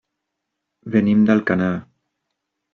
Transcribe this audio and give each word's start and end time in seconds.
Venim 0.95 1.23
d'Alcanar. 1.29 1.71